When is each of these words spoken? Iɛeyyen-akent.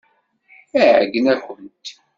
Iɛeyyen-akent. 0.81 1.85